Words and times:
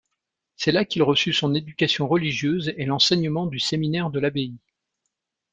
C'est 0.55 0.71
là 0.71 0.83
qu'il 0.83 1.03
reçut 1.03 1.31
son 1.31 1.53
éducation 1.53 2.07
religieuse 2.07 2.73
et 2.75 2.85
l'enseignement 2.87 3.45
du 3.45 3.59
séminaire 3.59 4.09
de 4.09 4.19
l'abbaye. 4.19 4.57